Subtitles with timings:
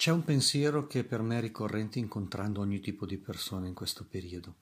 [0.00, 4.06] C'è un pensiero che per me è ricorrente incontrando ogni tipo di persona in questo
[4.06, 4.54] periodo.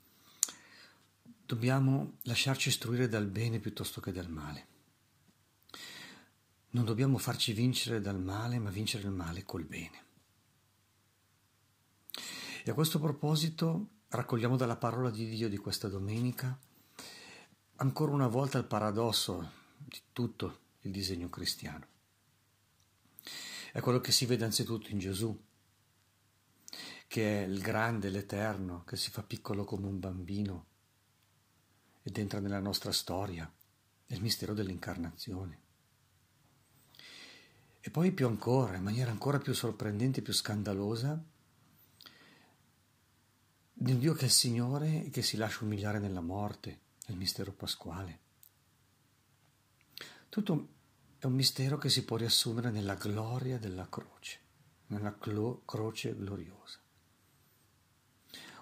[1.47, 4.67] Dobbiamo lasciarci istruire dal bene piuttosto che dal male.
[6.71, 10.05] Non dobbiamo farci vincere dal male, ma vincere il male col bene.
[12.65, 16.59] E a questo proposito raccogliamo dalla parola di Dio di questa domenica
[17.77, 21.87] ancora una volta il paradosso di tutto il disegno cristiano.
[23.79, 25.41] È quello che si vede anzitutto in Gesù,
[27.07, 30.67] che è il grande, l'eterno, che si fa piccolo come un bambino
[32.03, 33.49] ed entra nella nostra storia,
[34.07, 35.61] il mistero dell'incarnazione.
[37.79, 41.23] E poi più ancora, in maniera ancora più sorprendente più scandalosa,
[43.75, 47.17] di un Dio che è il Signore e che si lascia umiliare nella morte, nel
[47.17, 48.19] mistero pasquale.
[50.29, 50.78] Tutto
[51.21, 54.39] è un mistero che si può riassumere nella gloria della croce,
[54.87, 56.79] nella clo- croce gloriosa.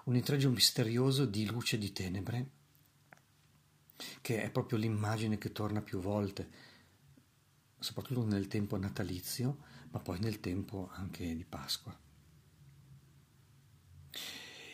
[0.05, 2.49] Un intreccio misterioso di luce e di tenebre,
[4.21, 6.49] che è proprio l'immagine che torna più volte,
[7.77, 9.59] soprattutto nel tempo natalizio,
[9.91, 11.95] ma poi nel tempo anche di Pasqua.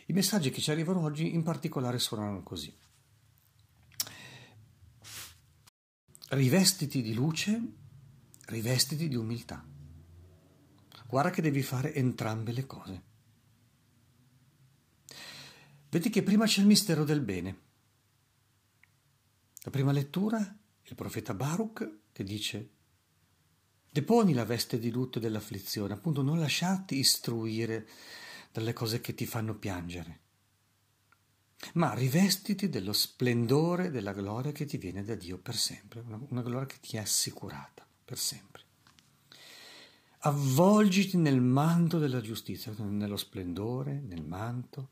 [0.06, 2.74] I messaggi che ci arrivano oggi in particolare suonano così.
[6.34, 7.62] Rivestiti di luce,
[8.48, 9.64] rivestiti di umiltà.
[11.08, 13.04] Guarda che devi fare entrambe le cose.
[15.92, 17.58] Vedi che prima c'è il mistero del bene.
[19.62, 20.40] La prima lettura,
[20.82, 22.70] il profeta Baruch che dice
[23.92, 27.88] Deponi la veste di lutto dell'afflizione, appunto non lasciarti istruire
[28.52, 30.23] dalle cose che ti fanno piangere
[31.74, 36.42] ma rivestiti dello splendore della gloria che ti viene da Dio per sempre, una, una
[36.42, 38.62] gloria che ti è assicurata per sempre.
[40.26, 44.90] Avvolgiti nel manto della giustizia, nello splendore, nel manto.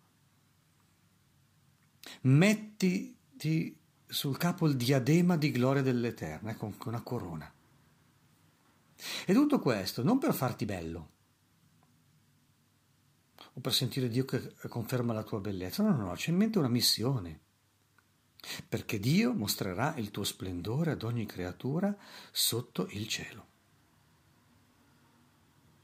[2.22, 7.52] Mettiti sul capo il diadema di gloria dell'Eterno, ecco una corona.
[9.26, 11.10] E tutto questo non per farti bello,
[13.62, 15.84] per sentire Dio che conferma la tua bellezza.
[15.84, 17.40] No, no, no, c'è in mente una missione.
[18.68, 21.96] Perché Dio mostrerà il tuo splendore ad ogni creatura
[22.32, 23.48] sotto il cielo.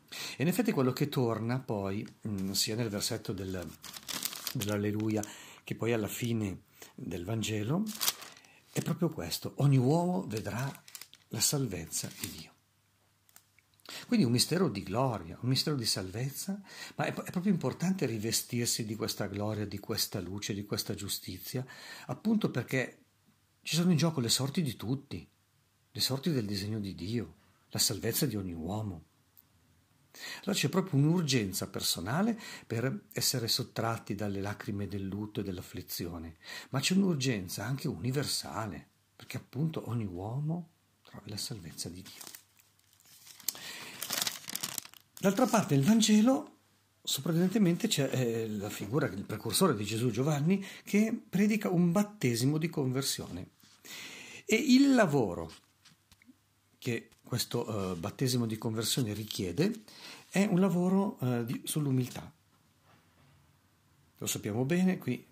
[0.09, 3.65] E in effetti quello che torna poi, mm, sia nel versetto del,
[4.53, 5.23] dell'Alleluia
[5.63, 6.63] che poi alla fine
[6.95, 7.83] del Vangelo,
[8.71, 9.53] è proprio questo.
[9.57, 10.71] Ogni uomo vedrà
[11.29, 12.56] la salvezza di Dio.
[14.07, 16.61] Quindi un mistero di gloria, un mistero di salvezza,
[16.95, 21.65] ma è, è, proprio importante rivestirsi di questa gloria, di questa luce, di questa giustizia,
[22.05, 23.03] appunto perché
[23.61, 25.29] ci sono in gioco le sorti di tutti,
[25.91, 27.35] le sorti del disegno di Dio,
[27.67, 29.03] la salvezza di ogni uomo.
[30.43, 36.37] Allora c'è proprio un'urgenza personale per essere sottratti dalle lacrime del lutto e dell'afflizione,
[36.69, 38.87] ma c'è un'urgenza anche universale,
[39.17, 40.69] perché appunto ogni uomo
[41.03, 42.46] trovi la salvezza di Dio.
[45.19, 46.57] D'altra parte il Vangelo,
[47.01, 52.69] sorprendentemente, c'è eh, la figura, il precursore di Gesù Giovanni, che predica un battesimo di
[52.69, 53.49] conversione.
[54.45, 55.51] E il lavoro
[56.77, 59.83] che questo eh, battesimo di conversione richiede
[60.29, 62.31] è un lavoro eh, di, sull'umiltà.
[64.19, 65.25] Lo sappiamo bene, qui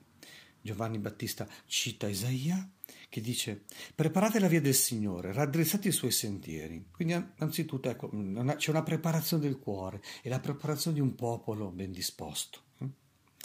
[0.61, 2.67] Giovanni Battista cita Isaia,
[3.15, 3.63] che dice
[3.95, 6.87] preparate la via del Signore, raddrizzate i suoi sentieri.
[6.91, 11.93] Quindi anzitutto ecco, c'è una preparazione del cuore e la preparazione di un popolo ben
[11.93, 12.63] disposto.
[12.79, 12.87] Eh.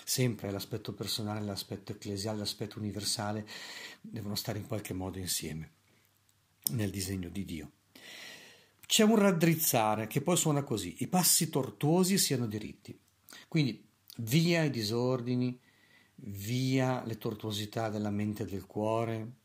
[0.05, 3.47] Sempre l'aspetto personale, l'aspetto ecclesiale, l'aspetto universale
[4.01, 5.71] devono stare in qualche modo insieme
[6.73, 7.71] nel disegno di Dio.
[8.85, 12.99] C'è un raddrizzare che poi suona così, i passi tortuosi siano diritti.
[13.47, 13.87] Quindi
[14.17, 15.57] via i disordini,
[16.17, 19.39] via le tortuosità della mente e del cuore,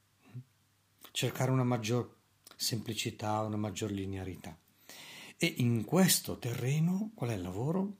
[1.15, 2.13] cercare una maggior
[2.57, 4.57] semplicità, una maggior linearità.
[5.37, 7.99] E in questo terreno qual è il lavoro?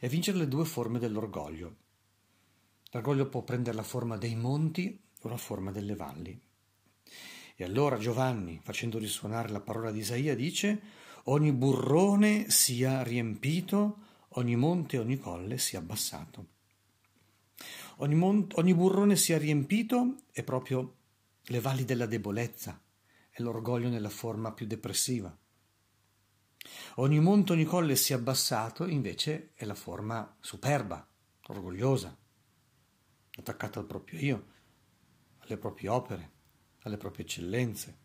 [0.00, 1.76] È vincere le due forme dell'orgoglio.
[2.90, 6.40] L'orgoglio può prendere la forma dei monti o la forma delle valli.
[7.54, 10.80] E allora Giovanni, facendo risuonare la parola di Isaia, dice
[11.24, 13.98] ogni burrone sia riempito,
[14.36, 16.46] ogni monte ogni colle sia abbassato.
[17.96, 21.02] Ogni, mon- ogni burrone sia riempito è proprio
[21.48, 22.82] le valli della debolezza,
[23.28, 25.36] è l'orgoglio nella forma più depressiva.
[26.96, 31.06] Ogni monte, ogni colle sia abbassato, invece, è la forma superba,
[31.48, 32.16] orgogliosa,
[33.36, 34.46] attaccata al proprio io,
[35.38, 36.32] alle proprie opere,
[36.84, 37.98] alle proprie eccellenze,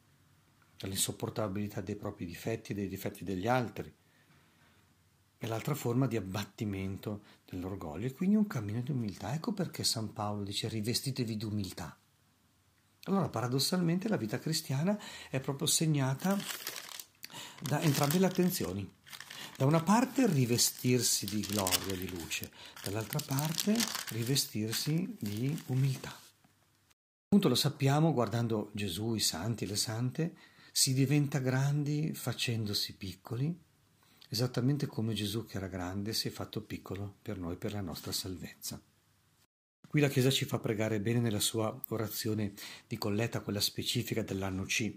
[0.80, 3.96] all'insopportabilità dei propri difetti e dei difetti degli altri.
[5.40, 9.34] è l'altra forma di abbattimento dell'orgoglio e quindi un cammino di umiltà.
[9.34, 11.98] Ecco perché San Paolo dice rivestitevi di umiltà.
[13.10, 14.98] Allora, paradossalmente, la vita cristiana
[15.30, 16.38] è proprio segnata
[17.62, 18.90] da entrambe le attenzioni.
[19.58, 22.52] Da una parte rivestirsi di gloria, di luce,
[22.84, 23.76] dall'altra parte
[24.10, 26.16] rivestirsi di umiltà.
[27.26, 30.36] Appunto lo sappiamo guardando Gesù, i santi, le sante,
[30.72, 33.68] si diventa grandi facendosi piccoli
[34.30, 38.12] esattamente come Gesù che era grande si è fatto piccolo per noi, per la nostra
[38.12, 38.80] salvezza.
[39.90, 42.54] Qui la Chiesa ci fa pregare bene nella sua orazione
[42.86, 44.96] di colletta, quella specifica dell'anno C.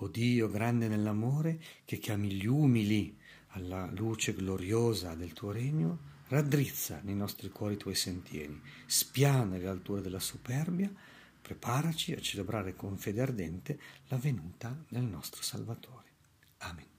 [0.00, 3.18] O Dio grande nell'amore, che chiami gli umili
[3.52, 9.68] alla luce gloriosa del tuo regno, raddrizza nei nostri cuori i tuoi sentieri, spiana le
[9.68, 10.92] alture della superbia,
[11.40, 16.12] preparaci a celebrare con fede ardente la venuta del nostro Salvatore.
[16.58, 16.93] Amen.